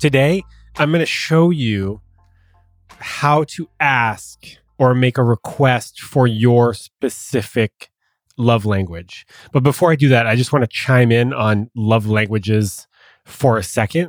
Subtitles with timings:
[0.00, 0.42] Today
[0.78, 2.00] I'm going to show you
[3.00, 4.42] how to ask
[4.78, 7.90] or make a request for your specific
[8.38, 9.26] love language.
[9.52, 12.88] But before I do that, I just want to chime in on love languages
[13.26, 14.08] for a second.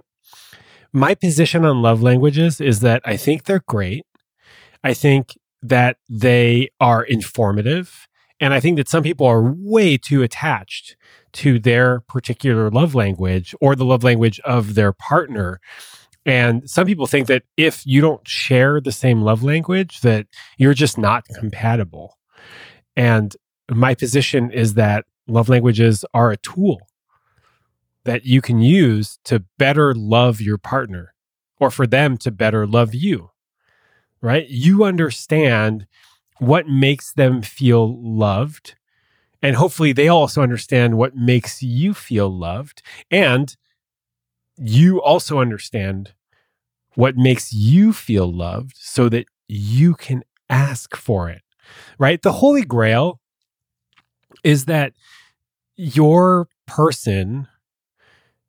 [0.93, 4.05] My position on love languages is that I think they're great.
[4.85, 8.07] I think that they are informative.
[8.41, 10.97] And I think that some people are way too attached
[11.33, 15.61] to their particular love language or the love language of their partner.
[16.25, 20.25] And some people think that if you don't share the same love language, that
[20.57, 22.17] you're just not compatible.
[22.95, 23.35] And
[23.69, 26.81] my position is that love languages are a tool
[28.03, 31.13] that you can use to better love your partner
[31.59, 33.29] or for them to better love you,
[34.19, 34.47] right?
[34.49, 35.85] You understand
[36.41, 38.73] what makes them feel loved.
[39.43, 42.81] And hopefully they also understand what makes you feel loved.
[43.11, 43.55] And
[44.57, 46.15] you also understand
[46.95, 51.43] what makes you feel loved so that you can ask for it,
[51.99, 52.19] right?
[52.19, 53.19] The Holy Grail
[54.43, 54.93] is that
[55.75, 57.47] your person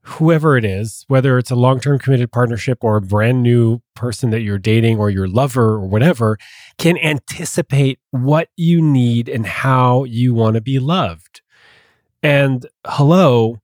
[0.04, 4.30] whoever it is, whether it's a long term committed partnership or a brand new person
[4.30, 6.38] that you're dating or your lover or whatever,
[6.78, 11.40] can anticipate what you need and how you want to be loved.
[12.22, 13.60] And hello,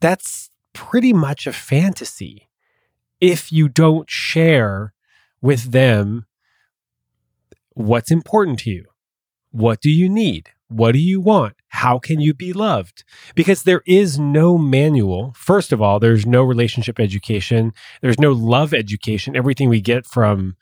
[0.00, 2.48] that's pretty much a fantasy
[3.20, 4.94] if you don't share
[5.40, 6.26] with them
[7.70, 8.84] what's important to you.
[9.50, 10.50] What do you need?
[10.68, 11.54] What do you want?
[11.68, 13.04] How can you be loved?
[13.34, 15.32] Because there is no manual.
[15.36, 17.72] First of all, there's no relationship education.
[18.00, 19.36] There's no love education.
[19.36, 20.56] Everything we get from,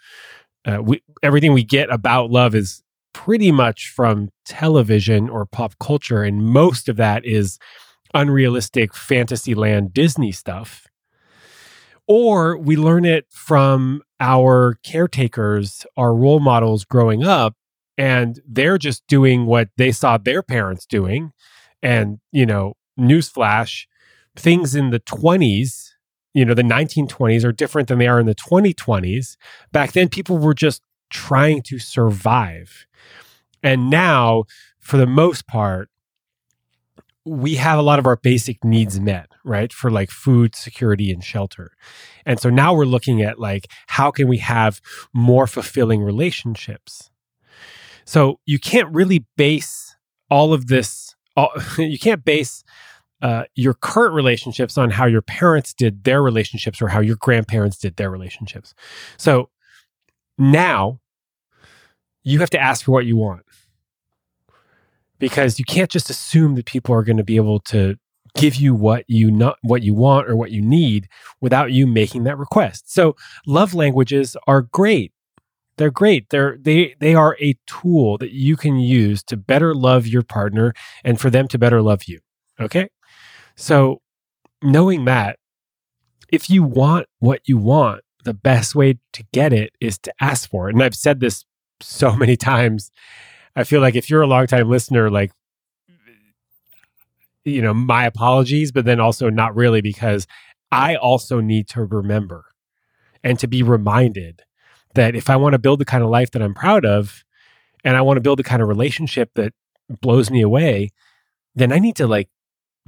[0.64, 2.82] uh, we, everything we get about love is
[3.12, 6.22] pretty much from television or pop culture.
[6.22, 7.58] And most of that is
[8.12, 10.86] unrealistic fantasyland Disney stuff.
[12.08, 17.54] Or we learn it from our caretakers, our role models growing up
[17.98, 21.32] and they're just doing what they saw their parents doing.
[21.82, 23.86] And, you know, newsflash,
[24.34, 25.90] things in the 20s,
[26.34, 29.36] you know, the 1920s are different than they are in the 2020s.
[29.72, 32.86] Back then, people were just trying to survive.
[33.62, 34.44] And now,
[34.78, 35.88] for the most part,
[37.24, 39.72] we have a lot of our basic needs met, right?
[39.72, 41.72] For like food, security, and shelter.
[42.24, 44.80] And so now we're looking at like, how can we have
[45.12, 47.10] more fulfilling relationships?
[48.06, 49.94] So you can't really base
[50.30, 52.64] all of this, all, you can't base
[53.20, 57.76] uh, your current relationships on how your parents did their relationships or how your grandparents
[57.76, 58.74] did their relationships.
[59.16, 59.50] So
[60.38, 61.00] now
[62.22, 63.42] you have to ask for what you want
[65.18, 67.96] because you can't just assume that people are going to be able to
[68.34, 71.08] give you what you not what you want or what you need
[71.40, 72.92] without you making that request.
[72.92, 75.12] So love languages are great
[75.76, 76.30] they're great.
[76.30, 80.74] They're they they are a tool that you can use to better love your partner
[81.04, 82.20] and for them to better love you.
[82.60, 82.88] Okay?
[83.56, 84.00] So
[84.62, 85.38] knowing that
[86.30, 90.50] if you want what you want, the best way to get it is to ask
[90.50, 90.74] for it.
[90.74, 91.44] And I've said this
[91.80, 92.90] so many times.
[93.54, 95.32] I feel like if you're a longtime listener, like
[97.44, 100.26] you know, my apologies, but then also not really because
[100.72, 102.46] I also need to remember
[103.22, 104.42] and to be reminded
[104.96, 107.24] that if I want to build the kind of life that I'm proud of
[107.84, 109.54] and I want to build the kind of relationship that
[110.00, 110.90] blows me away,
[111.54, 112.28] then I need to like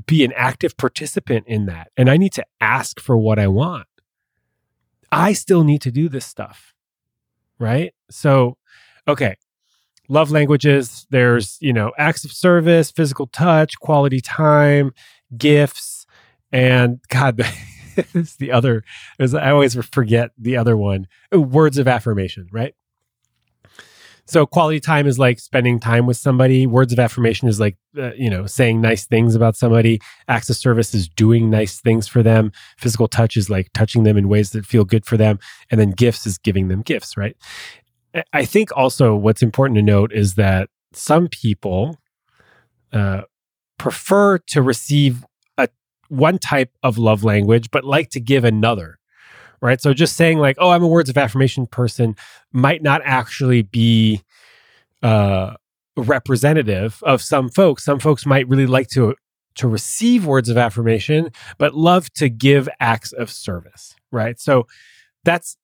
[0.06, 1.91] be an active participant in that.
[1.97, 3.86] And I need to ask for what I want.
[5.10, 6.74] I still need to do this stuff.
[7.58, 7.94] Right.
[8.10, 8.56] So,
[9.06, 9.36] okay.
[10.10, 14.92] Love languages, there's, you know, acts of service, physical touch, quality time,
[15.36, 16.06] gifts,
[16.50, 17.36] and God,
[18.15, 18.84] is the other.
[19.18, 21.06] Is I always forget the other one.
[21.33, 22.74] Words of affirmation, right?
[24.28, 26.66] So quality time is like spending time with somebody.
[26.66, 30.00] Words of affirmation is like uh, you know saying nice things about somebody.
[30.28, 32.53] Acts of service is doing nice things for them.
[32.77, 35.39] Physical touch is like touching them in ways that feel good for them,
[35.71, 37.36] and then gifts is giving them gifts, right?
[38.33, 41.98] I think also what's important to note is that some people
[42.92, 43.22] uh,
[43.78, 45.24] prefer to receive
[46.09, 48.99] one type of love language, but like to give another.
[49.60, 49.81] Right.
[49.81, 52.15] So just saying, like, oh, I'm a words of affirmation person
[52.53, 54.22] might not actually be
[55.03, 55.55] uh,
[55.97, 57.84] representative of some folks.
[57.84, 59.15] Some folks might really like to
[59.57, 63.97] to receive words of affirmation, but love to give acts of service.
[64.13, 64.39] Right.
[64.39, 64.69] So
[65.25, 65.57] that's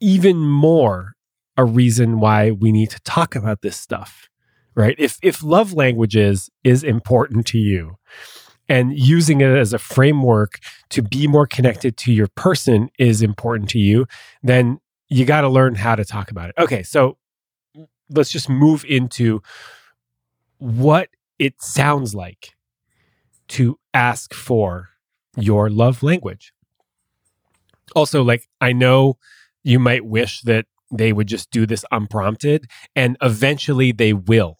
[0.00, 1.14] even more
[1.56, 4.28] a reason why we need to talk about this stuff.
[4.74, 4.96] Right.
[4.98, 7.96] If if love languages is important to you,
[8.68, 10.58] and using it as a framework
[10.90, 14.06] to be more connected to your person is important to you,
[14.42, 16.54] then you got to learn how to talk about it.
[16.58, 17.18] Okay, so
[18.10, 19.42] let's just move into
[20.58, 21.08] what
[21.38, 22.54] it sounds like
[23.48, 24.88] to ask for
[25.36, 26.52] your love language.
[27.94, 29.18] Also, like, I know
[29.62, 34.58] you might wish that they would just do this unprompted, and eventually they will,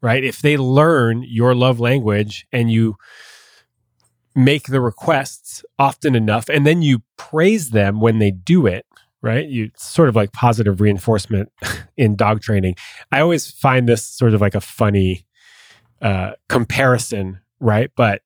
[0.00, 0.22] right?
[0.22, 2.96] If they learn your love language and you
[4.34, 8.84] make the requests often enough, and then you praise them when they do it,
[9.22, 9.46] right?
[9.48, 11.50] You sort of like positive reinforcement
[11.96, 12.76] in dog training.
[13.10, 15.26] I always find this sort of like a funny
[16.02, 17.90] uh, comparison, right?
[17.96, 18.22] But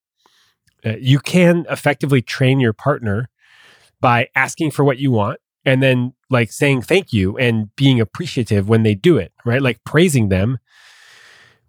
[0.84, 3.28] uh, you can effectively train your partner
[4.00, 8.68] by asking for what you want and then like saying thank you and being appreciative
[8.68, 9.62] when they do it, right?
[9.62, 10.58] Like praising them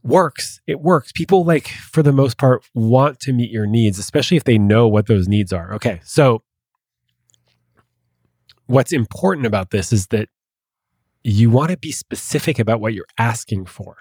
[0.03, 0.61] works.
[0.67, 1.11] It works.
[1.11, 4.87] People like for the most part want to meet your needs, especially if they know
[4.87, 5.73] what those needs are.
[5.73, 5.99] Okay.
[6.03, 6.43] So
[8.67, 10.29] what's important about this is that
[11.23, 13.97] you want to be specific about what you're asking for.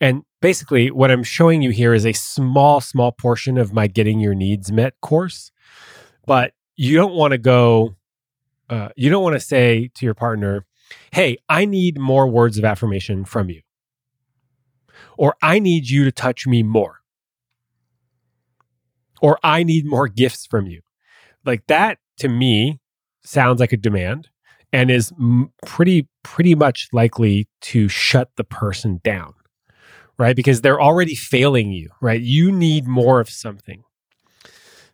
[0.00, 4.20] And basically, what I'm showing you here is a small, small portion of my Getting
[4.20, 5.50] Your Needs Met course.
[6.26, 7.96] But you don't want to go,
[8.68, 10.66] uh, you don't want to say to your partner,
[11.12, 13.62] Hey, I need more words of affirmation from you.
[15.16, 17.00] Or I need you to touch me more.
[19.22, 20.82] Or I need more gifts from you.
[21.44, 22.80] Like that to me
[23.24, 24.28] sounds like a demand
[24.72, 29.34] and is m- pretty pretty much likely to shut the person down
[30.18, 33.82] right because they're already failing you right you need more of something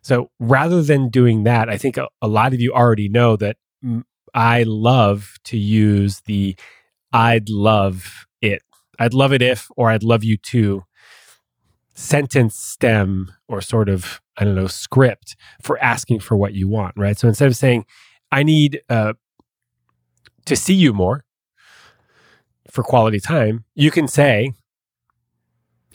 [0.01, 3.57] so rather than doing that i think a, a lot of you already know that
[3.83, 6.55] m- i love to use the
[7.13, 8.25] i'd love
[8.99, 10.83] i'd love it if or i'd love you to
[11.95, 16.93] sentence stem or sort of i don't know script for asking for what you want
[16.97, 17.85] right so instead of saying
[18.33, 19.13] I need uh,
[20.47, 21.23] to see you more
[22.67, 24.53] for quality time, you can say,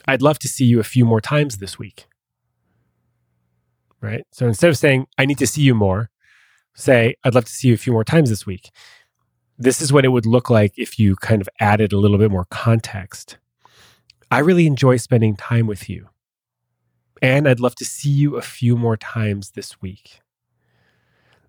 [0.07, 2.07] I'd love to see you a few more times this week.
[3.99, 4.25] Right.
[4.31, 6.11] So instead of saying, I need to see you more,
[6.73, 8.71] say, I'd love to see you a few more times this week.
[9.61, 12.31] This is what it would look like if you kind of added a little bit
[12.31, 13.37] more context.
[14.31, 16.07] I really enjoy spending time with you.
[17.21, 20.21] And I'd love to see you a few more times this week.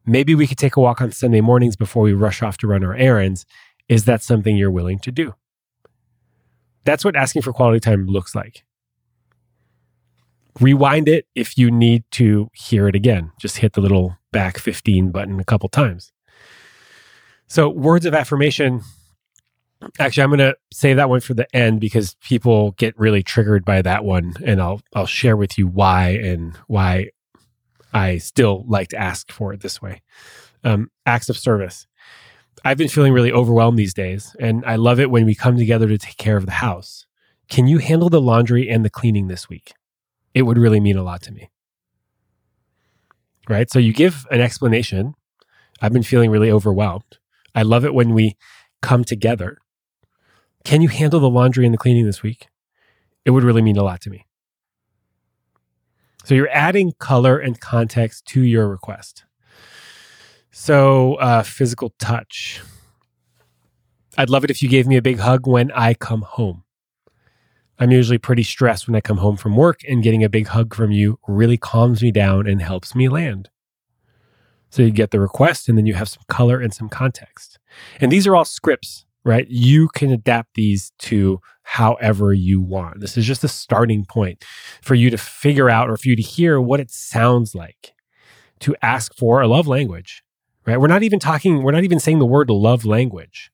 [0.05, 2.83] Maybe we could take a walk on Sunday mornings before we rush off to run
[2.83, 3.47] our errands.
[3.89, 5.35] Is that something you're willing to do?
[6.85, 8.65] That's what asking for quality time looks like.
[10.59, 13.31] Rewind it if you need to hear it again.
[13.39, 16.11] Just hit the little back 15 button a couple times.
[17.51, 18.83] So, words of affirmation.
[19.99, 23.65] Actually, I'm going to save that one for the end because people get really triggered
[23.65, 27.11] by that one, and I'll I'll share with you why and why
[27.93, 30.01] I still like to ask for it this way.
[30.63, 31.89] Um, acts of service.
[32.65, 35.89] I've been feeling really overwhelmed these days, and I love it when we come together
[35.89, 37.07] to take care of the house.
[37.49, 39.73] Can you handle the laundry and the cleaning this week?
[40.35, 41.51] It would really mean a lot to me.
[43.49, 43.69] Right?
[43.69, 45.15] So you give an explanation.
[45.83, 47.19] I've been feeling really overwhelmed.
[47.55, 48.37] I love it when we
[48.83, 49.59] come together.
[50.65, 52.49] Can you handle the laundry and the cleaning this week?
[53.25, 54.27] It would really mean a lot to me.
[56.25, 59.25] So you're adding color and context to your request.
[60.51, 62.61] So, uh, physical touch.
[64.19, 66.65] I'd love it if you gave me a big hug when I come home.
[67.79, 70.75] I'm usually pretty stressed when I come home from work, and getting a big hug
[70.75, 73.49] from you really calms me down and helps me land.
[74.71, 77.59] So you get the request, and then you have some color and some context.
[78.01, 79.47] And these are all scripts right?
[79.49, 83.01] You can adapt these to however you want.
[83.01, 84.45] This is just a starting point
[84.83, 87.93] for you to figure out or for you to hear what it sounds like
[88.61, 90.23] to ask for a love language,
[90.67, 90.81] right?
[90.81, 93.51] We're not even talking, we're not even saying the word love language.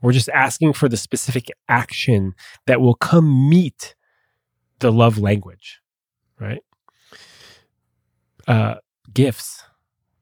[0.00, 2.34] We're just asking for the specific action
[2.66, 3.96] that will come meet
[4.78, 5.80] the love language,
[6.38, 6.62] right?
[8.46, 8.76] Uh,
[9.12, 9.64] gifts.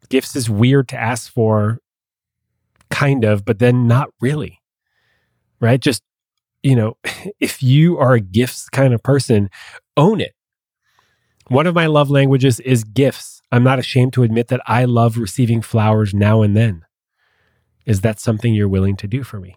[0.08, 1.80] Gifts is weird to ask for
[2.90, 4.60] kind of, but then not really.
[5.60, 5.80] Right?
[5.80, 6.02] Just,
[6.62, 6.96] you know,
[7.40, 9.50] if you are a gifts kind of person,
[9.96, 10.32] own it.
[11.48, 13.40] One of my love languages is gifts.
[13.52, 16.84] I'm not ashamed to admit that I love receiving flowers now and then.
[17.84, 19.56] Is that something you're willing to do for me?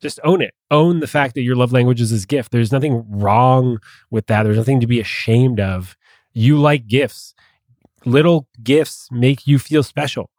[0.00, 0.54] Just own it.
[0.70, 2.52] Own the fact that your love languages is gift.
[2.52, 3.78] There's nothing wrong
[4.10, 4.44] with that.
[4.44, 5.94] There's nothing to be ashamed of.
[6.32, 7.34] You like gifts.
[8.04, 10.30] Little gifts make you feel special.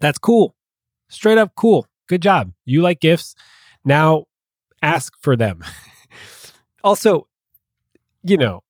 [0.00, 0.54] That's cool.
[1.08, 1.86] Straight up cool.
[2.08, 2.52] Good job.
[2.64, 3.34] You like gifts.
[3.84, 4.24] Now
[4.82, 5.64] ask for them.
[6.84, 7.26] Also,
[8.22, 8.62] you know,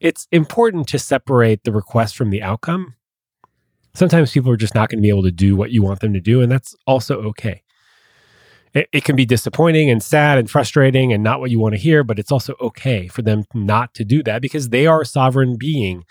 [0.00, 2.94] it's important to separate the request from the outcome.
[3.92, 6.14] Sometimes people are just not going to be able to do what you want them
[6.14, 7.62] to do, and that's also okay.
[8.72, 11.80] It, it, can be disappointing and sad and frustrating and not what you want to
[11.80, 15.06] hear, but it's also okay for them not to do that because they are a
[15.06, 16.04] sovereign being.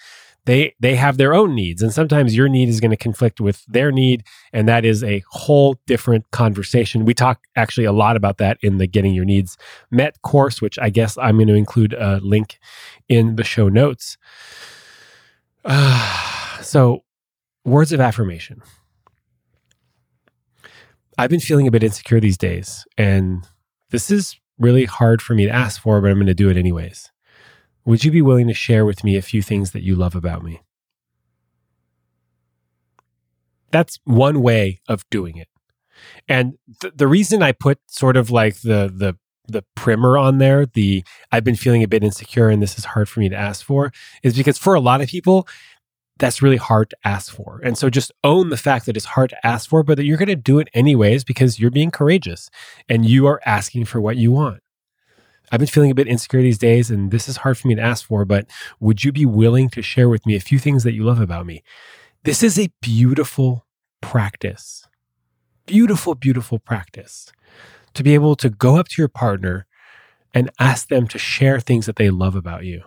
[0.45, 3.63] They they have their own needs, and sometimes your need is going to conflict with
[3.67, 7.05] their need, and that is a whole different conversation.
[7.05, 9.57] We talk actually a lot about that in the Getting Your Needs
[9.91, 12.57] Met course, which I guess I'm going to include a link
[13.07, 14.17] in the show notes.
[15.63, 17.03] Uh, so,
[17.63, 18.61] words of affirmation.
[21.19, 23.45] I've been feeling a bit insecure these days, and
[23.89, 26.55] this is really hard for me to ask for, but I'm going to do it
[26.55, 27.11] anyways.
[27.83, 30.45] Would you be willing to share with me a few things that you love about
[30.45, 30.61] me?
[33.69, 35.49] That's one way of doing it.
[36.29, 40.65] And th- the reason I put sort of like the the the primer on there,
[40.67, 43.65] the I've been feeling a bit insecure and this is hard for me to ask
[43.65, 43.91] for,
[44.23, 45.47] is because for a lot of people,
[46.19, 47.59] that's really hard to ask for.
[47.63, 50.17] And so just own the fact that it's hard to ask for, but that you're
[50.17, 52.49] going to do it anyways because you're being courageous
[52.87, 54.61] and you are asking for what you want.
[55.51, 57.81] I've been feeling a bit insecure these days, and this is hard for me to
[57.81, 58.45] ask for, but
[58.79, 61.47] would you be willing to share with me a few things that you love about
[61.47, 61.63] me?
[62.23, 63.65] This is a beautiful
[64.01, 64.87] practice.
[65.65, 67.31] Beautiful, beautiful practice
[67.93, 69.65] to be able to go up to your partner
[70.33, 72.83] and ask them to share things that they love about you.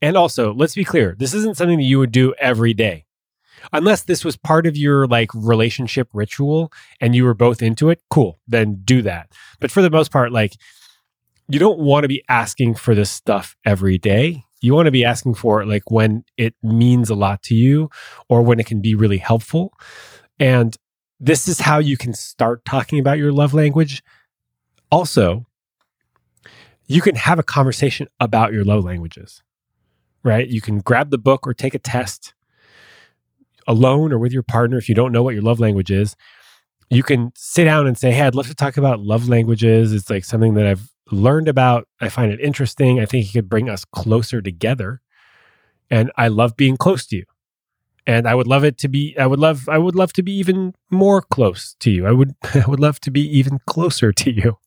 [0.00, 3.04] And also, let's be clear, this isn't something that you would do every day.
[3.72, 8.00] Unless this was part of your like relationship ritual and you were both into it,
[8.08, 9.32] cool, then do that.
[9.58, 10.54] But for the most part, like
[11.48, 14.44] you don't want to be asking for this stuff every day.
[14.60, 17.90] You want to be asking for it like when it means a lot to you
[18.28, 19.72] or when it can be really helpful.
[20.38, 20.76] And
[21.18, 24.02] this is how you can start talking about your love language.
[24.90, 25.46] Also,
[26.86, 29.42] you can have a conversation about your love languages
[30.22, 30.48] right?
[30.48, 32.34] You can grab the book or take a test
[33.66, 36.16] alone or with your partner if you don't know what your love language is.
[36.90, 39.92] You can sit down and say, Hey, I'd love to talk about love languages.
[39.92, 41.86] It's like something that I've learned about.
[42.00, 42.98] I find it interesting.
[42.98, 45.00] I think it could bring us closer together.
[45.90, 47.24] And I love being close to you.
[48.06, 50.32] And I would love it to be, I would love, I would love to be
[50.32, 52.06] even more close to you.
[52.06, 54.58] I would, I would love to be even closer to you.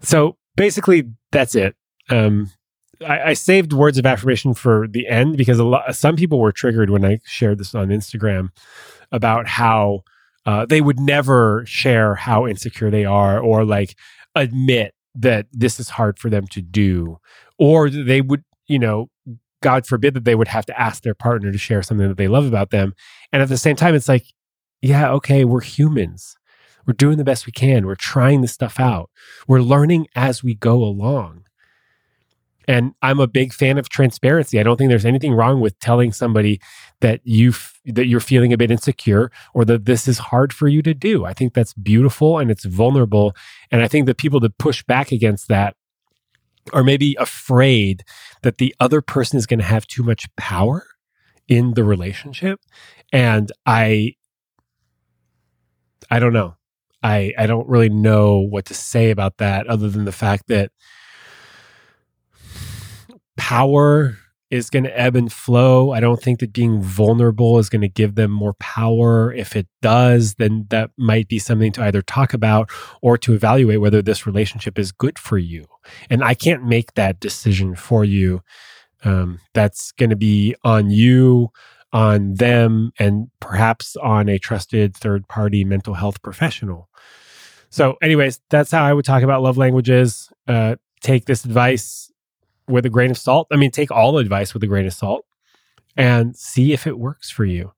[0.00, 1.76] So basically, that's it.
[2.08, 2.50] Um,
[3.06, 6.52] I, I, saved words of affirmation for the end because a lot some people were
[6.52, 8.48] triggered when I shared this on Instagram
[9.12, 10.00] about how
[10.46, 13.96] uh, they would never share how insecure they are or like
[14.34, 17.18] admit that this is hard for them to do
[17.58, 19.08] or they would you know
[19.62, 22.28] god forbid that they would have to ask their partner to share something that they
[22.28, 22.94] love about them.
[23.32, 24.24] And at the same time it's like
[24.82, 26.36] yeah okay we're humans.
[26.86, 27.86] We're doing the best we can.
[27.86, 29.10] We're trying this stuff out.
[29.46, 31.44] We're learning as we go along
[32.68, 34.60] and I'm a big fan of transparency.
[34.60, 36.60] I don't think there's anything wrong with telling somebody
[37.00, 37.54] that you
[37.86, 41.24] that you're feeling a bit insecure or that this is hard for you to do.
[41.24, 43.34] I think that's beautiful and it's vulnerable.
[43.70, 45.74] And I think that people that push back against that
[46.74, 48.04] are maybe afraid
[48.42, 50.86] that the other person is going to have too much power
[51.48, 52.60] in the relationship.
[53.14, 54.14] And I
[56.10, 56.56] I don't know.
[57.02, 60.70] I I don't really know what to say about that other than the fact that
[63.38, 64.18] power
[64.50, 65.92] is going to ebb and flow.
[65.92, 69.32] I don't think that being vulnerable is going to give them more power.
[69.32, 72.70] If it does, then that might be something to either talk about
[73.02, 75.66] or to evaluate whether this relationship is good for you.
[76.08, 78.42] And I can't make that decision for you.
[79.04, 81.50] Um, that's going to be on you,
[81.92, 86.88] on them, and perhaps on a trusted third party mental health professional.
[87.70, 90.30] So, anyways, that's how I would talk about love languages.
[90.48, 92.10] Uh, take this advice
[92.68, 93.48] with a grain of salt.
[93.50, 95.24] I mean, take all advice with a grain of salt
[95.96, 97.72] and see if it works for you.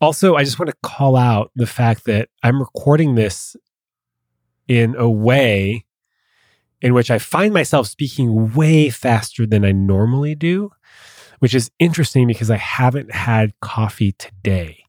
[0.00, 3.56] Also, I just want to call out the fact that I'm recording this
[4.68, 5.84] in a way
[6.80, 10.70] in which I find myself speaking way faster than I normally do,
[11.40, 14.84] which is interesting because I haven't had coffee today.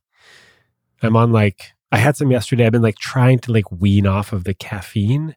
[1.01, 2.65] I'm on like, I had some yesterday.
[2.65, 5.35] I've been like trying to like wean off of the caffeine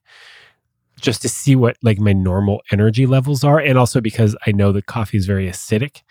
[1.03, 4.73] just to see what like my normal energy levels are and also because I know
[4.73, 6.03] that coffee is very acidic.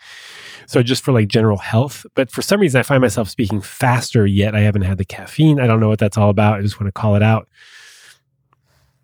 [0.66, 4.26] So just for like general health, but for some reason I find myself speaking faster
[4.26, 5.58] yet I haven't had the caffeine.
[5.58, 6.58] I don't know what that's all about.
[6.58, 7.48] I just want to call it out.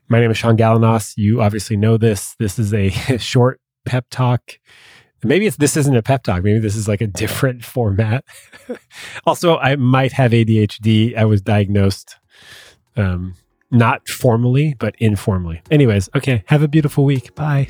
[0.08, 1.14] My name is Sean Galanos.
[1.16, 2.34] You obviously know this.
[2.38, 4.58] This is a short pep talk.
[5.24, 6.44] Maybe this isn't a pep talk.
[6.44, 8.24] Maybe this is like a different format.
[9.26, 11.16] also, I might have ADHD.
[11.16, 12.16] I was diagnosed
[12.96, 13.34] um,
[13.70, 15.60] not formally, but informally.
[15.70, 16.42] Anyways, okay.
[16.46, 17.34] Have a beautiful week.
[17.34, 17.68] Bye.